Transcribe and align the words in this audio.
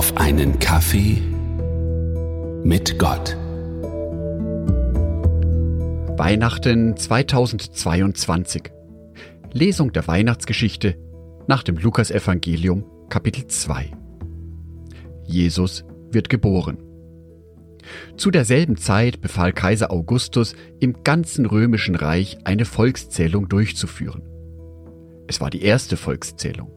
auf 0.00 0.16
einen 0.16 0.58
Kaffee 0.58 1.20
mit 2.64 2.98
Gott. 2.98 3.36
Weihnachten 6.16 6.96
2022. 6.96 8.62
Lesung 9.52 9.92
der 9.92 10.08
Weihnachtsgeschichte 10.08 10.96
nach 11.48 11.62
dem 11.62 11.76
Lukasevangelium 11.76 12.86
Kapitel 13.10 13.46
2. 13.46 13.90
Jesus 15.26 15.84
wird 16.10 16.30
geboren. 16.30 16.78
Zu 18.16 18.30
derselben 18.30 18.78
Zeit 18.78 19.20
befahl 19.20 19.52
Kaiser 19.52 19.90
Augustus, 19.90 20.54
im 20.78 21.02
ganzen 21.04 21.44
römischen 21.44 21.94
Reich 21.94 22.38
eine 22.44 22.64
Volkszählung 22.64 23.50
durchzuführen. 23.50 24.22
Es 25.26 25.42
war 25.42 25.50
die 25.50 25.60
erste 25.60 25.98
Volkszählung. 25.98 26.70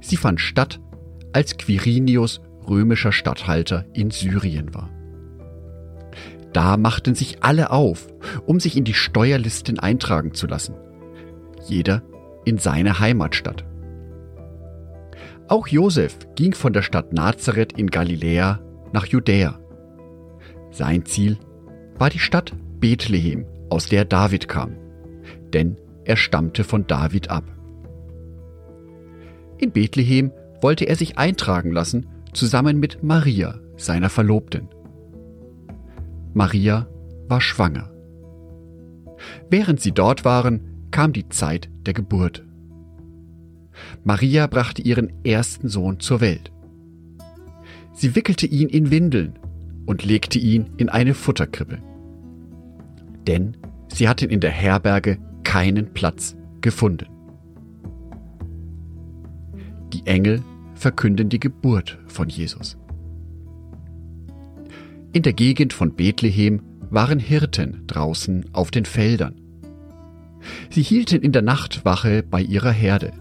Sie 0.00 0.16
fand 0.16 0.40
statt, 0.40 0.80
als 1.32 1.56
Quirinius 1.56 2.40
römischer 2.68 3.12
Statthalter 3.12 3.84
in 3.92 4.10
Syrien 4.10 4.74
war. 4.74 4.90
Da 6.52 6.76
machten 6.76 7.14
sich 7.14 7.42
alle 7.42 7.70
auf, 7.70 8.08
um 8.46 8.60
sich 8.60 8.76
in 8.76 8.84
die 8.84 8.94
Steuerlisten 8.94 9.78
eintragen 9.78 10.34
zu 10.34 10.46
lassen. 10.46 10.74
Jeder 11.66 12.02
in 12.44 12.58
seine 12.58 12.98
Heimatstadt. 12.98 13.64
Auch 15.48 15.66
Josef 15.66 16.16
ging 16.34 16.54
von 16.54 16.72
der 16.72 16.82
Stadt 16.82 17.12
Nazareth 17.12 17.72
in 17.72 17.88
Galiläa 17.88 18.60
nach 18.92 19.06
Judäa. 19.06 19.58
Sein 20.70 21.04
Ziel 21.04 21.38
war 21.98 22.10
die 22.10 22.18
Stadt 22.18 22.52
Bethlehem, 22.80 23.46
aus 23.70 23.86
der 23.86 24.04
David 24.04 24.48
kam, 24.48 24.76
denn 25.52 25.76
er 26.04 26.16
stammte 26.16 26.64
von 26.64 26.86
David 26.86 27.30
ab. 27.30 27.44
In 29.58 29.70
Bethlehem 29.70 30.32
wollte 30.62 30.84
er 30.84 30.96
sich 30.96 31.18
eintragen 31.18 31.72
lassen, 31.72 32.06
zusammen 32.32 32.78
mit 32.78 33.02
Maria, 33.02 33.60
seiner 33.76 34.08
Verlobten. 34.08 34.68
Maria 36.32 36.86
war 37.28 37.40
schwanger. 37.40 37.90
Während 39.50 39.80
sie 39.80 39.92
dort 39.92 40.24
waren, 40.24 40.88
kam 40.90 41.12
die 41.12 41.28
Zeit 41.28 41.68
der 41.84 41.94
Geburt. 41.94 42.44
Maria 44.04 44.46
brachte 44.46 44.82
ihren 44.82 45.12
ersten 45.24 45.68
Sohn 45.68 46.00
zur 46.00 46.20
Welt. 46.20 46.52
Sie 47.92 48.14
wickelte 48.14 48.46
ihn 48.46 48.68
in 48.68 48.90
Windeln 48.90 49.38
und 49.86 50.04
legte 50.04 50.38
ihn 50.38 50.70
in 50.76 50.88
eine 50.88 51.14
Futterkrippe. 51.14 51.78
Denn 53.26 53.56
sie 53.88 54.08
hatten 54.08 54.30
in 54.30 54.40
der 54.40 54.50
Herberge 54.50 55.18
keinen 55.44 55.92
Platz 55.92 56.36
gefunden. 56.60 57.08
Die 59.92 60.06
Engel 60.06 60.42
verkünden 60.82 61.28
die 61.28 61.40
Geburt 61.40 61.98
von 62.06 62.28
Jesus. 62.28 62.76
In 65.12 65.22
der 65.22 65.32
Gegend 65.32 65.72
von 65.72 65.94
Bethlehem 65.94 66.60
waren 66.90 67.18
Hirten 67.18 67.84
draußen 67.86 68.46
auf 68.52 68.70
den 68.70 68.84
Feldern. 68.84 69.36
Sie 70.70 70.82
hielten 70.82 71.22
in 71.22 71.32
der 71.32 71.42
Nacht 71.42 71.84
Wache 71.84 72.22
bei 72.22 72.42
ihrer 72.42 72.72
Herde. 72.72 73.12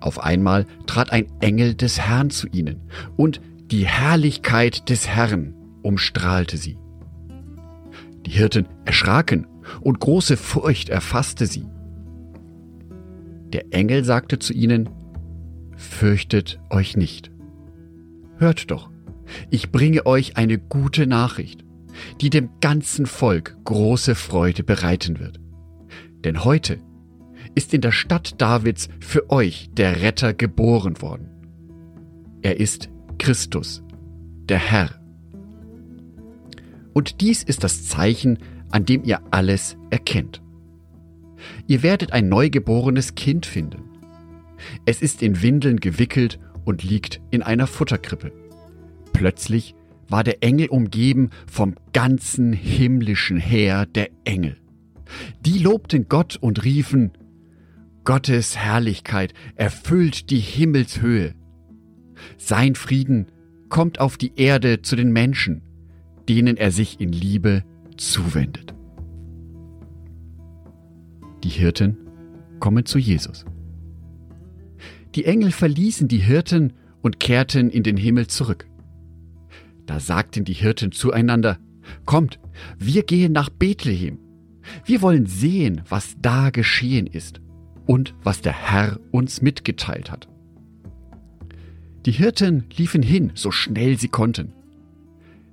Auf 0.00 0.18
einmal 0.18 0.66
trat 0.86 1.12
ein 1.12 1.26
Engel 1.40 1.74
des 1.74 2.00
Herrn 2.00 2.30
zu 2.30 2.46
ihnen, 2.48 2.80
und 3.16 3.40
die 3.70 3.86
Herrlichkeit 3.86 4.88
des 4.88 5.08
Herrn 5.08 5.54
umstrahlte 5.82 6.56
sie. 6.56 6.78
Die 8.24 8.30
Hirten 8.30 8.66
erschraken, 8.84 9.46
und 9.80 10.00
große 10.00 10.36
Furcht 10.36 10.88
erfasste 10.88 11.46
sie. 11.46 11.66
Der 13.52 13.72
Engel 13.72 14.04
sagte 14.04 14.38
zu 14.38 14.52
ihnen, 14.52 14.88
Fürchtet 15.76 16.58
euch 16.70 16.96
nicht. 16.96 17.30
Hört 18.38 18.70
doch, 18.70 18.90
ich 19.50 19.70
bringe 19.70 20.06
euch 20.06 20.36
eine 20.36 20.58
gute 20.58 21.06
Nachricht, 21.06 21.64
die 22.20 22.30
dem 22.30 22.50
ganzen 22.60 23.06
Volk 23.06 23.56
große 23.64 24.14
Freude 24.14 24.62
bereiten 24.62 25.18
wird. 25.18 25.40
Denn 26.24 26.44
heute 26.44 26.78
ist 27.54 27.72
in 27.72 27.80
der 27.80 27.92
Stadt 27.92 28.40
Davids 28.40 28.88
für 29.00 29.30
euch 29.30 29.70
der 29.72 30.02
Retter 30.02 30.34
geboren 30.34 31.00
worden. 31.00 31.28
Er 32.42 32.60
ist 32.60 32.90
Christus, 33.18 33.82
der 34.48 34.58
Herr. 34.58 34.90
Und 36.92 37.20
dies 37.20 37.42
ist 37.42 37.64
das 37.64 37.86
Zeichen, 37.86 38.38
an 38.70 38.84
dem 38.84 39.04
ihr 39.04 39.20
alles 39.30 39.76
erkennt. 39.90 40.42
Ihr 41.66 41.82
werdet 41.82 42.12
ein 42.12 42.28
neugeborenes 42.28 43.14
Kind 43.14 43.46
finden. 43.46 43.95
Es 44.84 45.02
ist 45.02 45.22
in 45.22 45.42
Windeln 45.42 45.80
gewickelt 45.80 46.38
und 46.64 46.82
liegt 46.82 47.20
in 47.30 47.42
einer 47.42 47.66
Futterkrippe. 47.66 48.32
Plötzlich 49.12 49.74
war 50.08 50.24
der 50.24 50.42
Engel 50.42 50.68
umgeben 50.68 51.30
vom 51.50 51.74
ganzen 51.92 52.52
himmlischen 52.52 53.38
Heer 53.38 53.86
der 53.86 54.10
Engel. 54.24 54.56
Die 55.40 55.58
lobten 55.58 56.08
Gott 56.08 56.36
und 56.40 56.64
riefen, 56.64 57.12
Gottes 58.04 58.56
Herrlichkeit 58.56 59.34
erfüllt 59.56 60.30
die 60.30 60.38
Himmelshöhe. 60.38 61.34
Sein 62.38 62.74
Frieden 62.74 63.26
kommt 63.68 64.00
auf 64.00 64.16
die 64.16 64.32
Erde 64.36 64.80
zu 64.82 64.94
den 64.94 65.12
Menschen, 65.12 65.62
denen 66.28 66.56
er 66.56 66.70
sich 66.70 67.00
in 67.00 67.10
Liebe 67.10 67.64
zuwendet. 67.96 68.74
Die 71.42 71.48
Hirten 71.48 71.96
kommen 72.60 72.86
zu 72.86 72.98
Jesus. 72.98 73.44
Die 75.14 75.24
Engel 75.24 75.50
verließen 75.50 76.08
die 76.08 76.18
Hirten 76.18 76.72
und 77.02 77.20
kehrten 77.20 77.70
in 77.70 77.82
den 77.82 77.96
Himmel 77.96 78.26
zurück. 78.26 78.66
Da 79.86 80.00
sagten 80.00 80.44
die 80.44 80.52
Hirten 80.52 80.92
zueinander, 80.92 81.58
Kommt, 82.04 82.40
wir 82.78 83.04
gehen 83.04 83.32
nach 83.32 83.48
Bethlehem. 83.48 84.18
Wir 84.84 85.02
wollen 85.02 85.26
sehen, 85.26 85.82
was 85.88 86.16
da 86.20 86.50
geschehen 86.50 87.06
ist 87.06 87.40
und 87.86 88.14
was 88.22 88.40
der 88.40 88.52
Herr 88.52 88.98
uns 89.12 89.40
mitgeteilt 89.40 90.10
hat. 90.10 90.28
Die 92.04 92.12
Hirten 92.12 92.64
liefen 92.76 93.02
hin, 93.02 93.32
so 93.34 93.50
schnell 93.50 93.98
sie 93.98 94.08
konnten. 94.08 94.52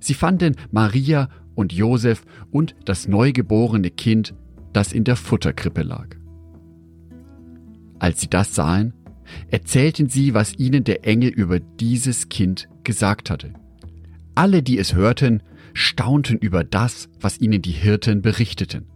Sie 0.00 0.14
fanden 0.14 0.56
Maria 0.70 1.28
und 1.54 1.72
Josef 1.72 2.24
und 2.50 2.74
das 2.84 3.08
neugeborene 3.08 3.90
Kind, 3.90 4.34
das 4.72 4.92
in 4.92 5.04
der 5.04 5.16
Futterkrippe 5.16 5.82
lag. 5.82 6.08
Als 7.98 8.20
sie 8.20 8.28
das 8.28 8.54
sahen, 8.54 8.92
erzählten 9.50 10.08
sie, 10.08 10.34
was 10.34 10.58
ihnen 10.58 10.84
der 10.84 11.06
Engel 11.06 11.30
über 11.30 11.60
dieses 11.60 12.28
Kind 12.28 12.68
gesagt 12.82 13.30
hatte. 13.30 13.52
Alle, 14.34 14.62
die 14.62 14.78
es 14.78 14.94
hörten, 14.94 15.42
staunten 15.72 16.38
über 16.38 16.64
das, 16.64 17.08
was 17.20 17.40
ihnen 17.40 17.62
die 17.62 17.72
Hirten 17.72 18.22
berichteten. 18.22 18.86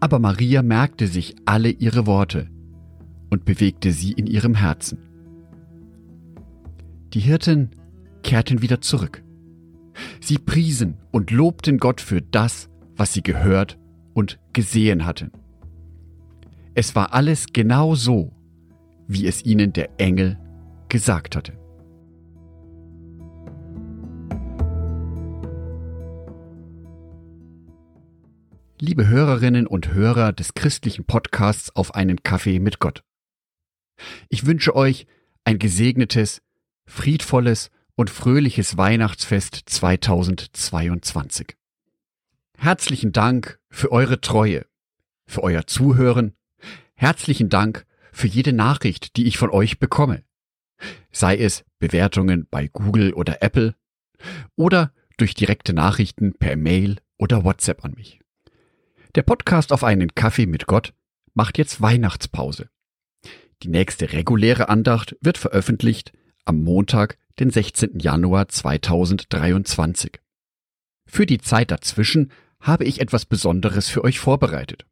Aber 0.00 0.18
Maria 0.18 0.62
merkte 0.62 1.06
sich 1.06 1.36
alle 1.44 1.70
ihre 1.70 2.06
Worte 2.06 2.48
und 3.28 3.44
bewegte 3.44 3.92
sie 3.92 4.12
in 4.12 4.26
ihrem 4.26 4.54
Herzen. 4.54 4.98
Die 7.12 7.20
Hirten 7.20 7.70
kehrten 8.22 8.62
wieder 8.62 8.80
zurück. 8.80 9.22
Sie 10.20 10.38
priesen 10.38 10.96
und 11.10 11.30
lobten 11.30 11.78
Gott 11.78 12.00
für 12.00 12.22
das, 12.22 12.70
was 12.96 13.12
sie 13.12 13.22
gehört 13.22 13.78
und 14.14 14.38
gesehen 14.52 15.04
hatten. 15.04 15.32
Es 16.74 16.94
war 16.94 17.12
alles 17.12 17.46
genau 17.52 17.94
so, 17.94 18.32
wie 19.10 19.26
es 19.26 19.44
ihnen 19.44 19.72
der 19.72 19.90
Engel 19.98 20.38
gesagt 20.88 21.34
hatte. 21.34 21.58
Liebe 28.80 29.08
Hörerinnen 29.08 29.66
und 29.66 29.92
Hörer 29.92 30.32
des 30.32 30.54
christlichen 30.54 31.04
Podcasts 31.06 31.74
auf 31.74 31.96
einen 31.96 32.22
Kaffee 32.22 32.60
mit 32.60 32.78
Gott. 32.78 33.02
Ich 34.28 34.46
wünsche 34.46 34.76
euch 34.76 35.06
ein 35.42 35.58
gesegnetes, 35.58 36.40
friedvolles 36.86 37.72
und 37.96 38.10
fröhliches 38.10 38.76
Weihnachtsfest 38.76 39.56
2022. 39.66 41.56
Herzlichen 42.56 43.10
Dank 43.10 43.58
für 43.70 43.90
eure 43.90 44.20
Treue, 44.20 44.66
für 45.26 45.42
euer 45.42 45.66
Zuhören. 45.66 46.36
Herzlichen 46.94 47.48
Dank 47.48 47.86
für 48.12 48.26
jede 48.26 48.52
Nachricht, 48.52 49.16
die 49.16 49.26
ich 49.26 49.38
von 49.38 49.50
euch 49.50 49.78
bekomme. 49.78 50.22
Sei 51.10 51.36
es 51.36 51.64
Bewertungen 51.78 52.46
bei 52.50 52.68
Google 52.68 53.12
oder 53.12 53.42
Apple 53.42 53.74
oder 54.56 54.92
durch 55.16 55.34
direkte 55.34 55.72
Nachrichten 55.72 56.34
per 56.34 56.56
Mail 56.56 56.96
oder 57.18 57.44
WhatsApp 57.44 57.84
an 57.84 57.92
mich. 57.92 58.20
Der 59.14 59.22
Podcast 59.22 59.72
auf 59.72 59.84
einen 59.84 60.14
Kaffee 60.14 60.46
mit 60.46 60.66
Gott 60.66 60.94
macht 61.34 61.58
jetzt 61.58 61.80
Weihnachtspause. 61.80 62.70
Die 63.62 63.68
nächste 63.68 64.12
reguläre 64.12 64.68
Andacht 64.68 65.16
wird 65.20 65.36
veröffentlicht 65.36 66.12
am 66.44 66.62
Montag, 66.62 67.18
den 67.38 67.50
16. 67.50 67.98
Januar 67.98 68.48
2023. 68.48 70.20
Für 71.06 71.26
die 71.26 71.38
Zeit 71.38 71.70
dazwischen 71.70 72.32
habe 72.60 72.84
ich 72.84 73.00
etwas 73.00 73.26
Besonderes 73.26 73.88
für 73.88 74.04
euch 74.04 74.20
vorbereitet. 74.20 74.86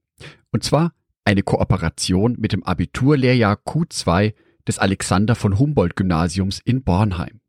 Und 0.51 0.65
zwar 0.65 0.93
eine 1.29 1.43
Kooperation 1.43 2.37
mit 2.39 2.53
dem 2.53 2.65
Abiturlehrjahr 2.65 3.57
Q2 3.57 4.33
des 4.67 4.79
Alexander 4.79 5.35
von 5.35 5.59
Humboldt 5.59 5.95
Gymnasiums 5.95 6.59
in 6.65 6.85
Bornheim. 6.85 7.43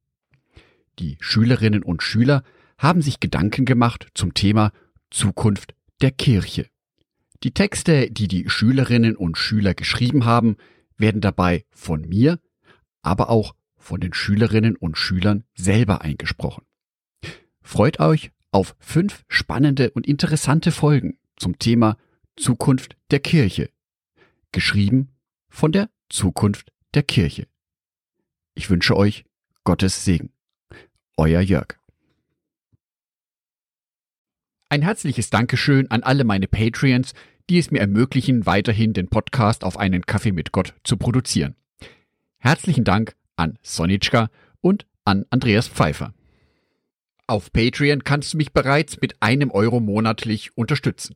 Die 1.00 1.16
Schülerinnen 1.22 1.84
und 1.84 2.04
Schüler 2.04 2.44
haben 2.78 3.02
sich 3.02 3.22
Gedanken 3.22 3.64
gemacht 3.64 4.10
zum 4.16 4.34
Thema 4.34 4.74
Zukunft 5.12 5.76
der 6.02 6.12
Kirche. 6.12 6.68
Die 7.42 7.54
Texte, 7.54 8.12
die 8.12 8.28
die 8.28 8.50
Schülerinnen 8.50 9.16
und 9.16 9.38
Schüler 9.38 9.74
geschrieben 9.74 10.26
haben, 10.26 10.58
werden 10.98 11.22
dabei 11.22 11.64
von 11.70 12.02
mir, 12.02 12.38
aber 13.02 13.30
auch 13.30 13.56
von 13.78 14.02
den 14.02 14.12
Schülerinnen 14.12 14.76
und 14.76 14.98
Schülern 14.98 15.46
selber 15.56 16.02
eingesprochen. 16.02 16.66
Freut 17.62 18.02
euch 18.02 18.32
auf 18.52 18.76
fünf 18.80 19.24
spannende 19.30 19.92
und 19.92 20.06
interessante 20.06 20.74
Folgen 20.74 21.18
zum 21.38 21.60
Thema 21.60 21.96
Zukunft 22.40 22.96
der 23.12 23.20
Kirche, 23.20 23.70
geschrieben 24.54 25.10
von 25.50 25.74
der 25.74 25.90
Zukunft 26.08 26.72
der 26.94 27.04
Kirche. 27.04 27.48
Ich 28.56 28.70
wünsche 28.70 28.96
euch 28.96 29.26
Gottes 29.66 30.06
Segen. 30.06 30.32
Euer 31.18 31.42
Jörg. 31.42 31.78
Ein 34.70 34.84
herzliches 34.84 35.30
Dankeschön 35.30 35.92
an 35.92 36.02
alle 36.02 36.24
meine 36.24 36.48
Patreons, 36.48 37.14
die 37.50 37.58
es 37.58 37.72
mir 37.72 37.82
ermöglichen, 37.82 38.46
weiterhin 38.46 38.94
den 38.94 39.10
Podcast 39.10 39.66
auf 39.66 39.76
einen 39.76 40.06
Kaffee 40.06 40.32
mit 40.32 40.54
Gott 40.54 40.76
zu 40.86 40.96
produzieren. 40.96 41.58
Herzlichen 42.38 42.86
Dank 42.86 43.18
an 43.36 43.60
Sonitschka 43.64 44.30
und 44.62 44.88
an 45.04 45.26
Andreas 45.30 45.68
Pfeiffer. 45.68 46.14
Auf 47.28 47.52
Patreon 47.52 48.06
kannst 48.06 48.34
du 48.34 48.38
mich 48.38 48.54
bereits 48.54 49.02
mit 49.02 49.22
einem 49.22 49.52
Euro 49.52 49.82
monatlich 49.82 50.56
unterstützen. 50.56 51.16